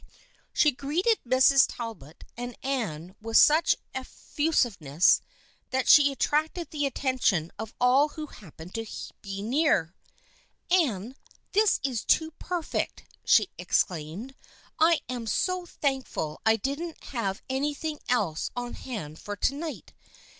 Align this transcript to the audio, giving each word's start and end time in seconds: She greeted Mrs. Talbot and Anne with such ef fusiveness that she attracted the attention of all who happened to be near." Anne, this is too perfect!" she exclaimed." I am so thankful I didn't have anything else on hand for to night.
She 0.51 0.71
greeted 0.71 1.19
Mrs. 1.27 1.67
Talbot 1.69 2.23
and 2.35 2.57
Anne 2.63 3.13
with 3.21 3.37
such 3.37 3.75
ef 3.93 4.07
fusiveness 4.09 5.21
that 5.69 5.87
she 5.87 6.11
attracted 6.11 6.71
the 6.71 6.87
attention 6.87 7.51
of 7.59 7.75
all 7.79 8.09
who 8.09 8.25
happened 8.25 8.73
to 8.73 8.87
be 9.21 9.43
near." 9.43 9.93
Anne, 10.71 11.15
this 11.51 11.79
is 11.83 12.03
too 12.03 12.31
perfect!" 12.39 13.03
she 13.25 13.49
exclaimed." 13.59 14.33
I 14.79 15.01
am 15.07 15.27
so 15.27 15.67
thankful 15.67 16.41
I 16.47 16.55
didn't 16.55 17.03
have 17.03 17.43
anything 17.47 17.99
else 18.09 18.49
on 18.55 18.73
hand 18.73 19.19
for 19.19 19.35
to 19.35 19.53
night. 19.53 19.93